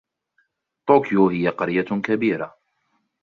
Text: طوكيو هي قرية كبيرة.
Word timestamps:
طوكيو 0.89 1.29
هي 1.29 1.47
قرية 1.49 1.81
كبيرة. 2.03 2.57